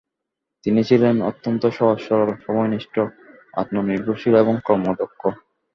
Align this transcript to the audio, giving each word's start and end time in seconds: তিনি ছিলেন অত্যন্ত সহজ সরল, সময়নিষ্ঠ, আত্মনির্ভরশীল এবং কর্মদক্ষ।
তিনি 0.63 0.81
ছিলেন 0.83 1.15
অত্যন্ত 1.21 1.63
সহজ 1.77 1.99
সরল, 2.07 2.29
সময়নিষ্ঠ, 2.45 2.95
আত্মনির্ভরশীল 3.53 4.33
এবং 4.35 4.55
কর্মদক্ষ। 4.65 5.21